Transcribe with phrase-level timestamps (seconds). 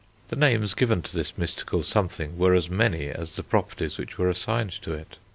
[0.29, 4.29] The names given to this mystical something were as many as the properties which were
[4.31, 5.19] assigned to it.